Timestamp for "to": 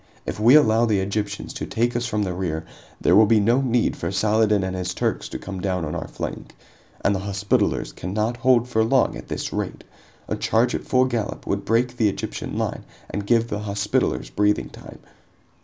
1.53-1.67, 5.29-5.37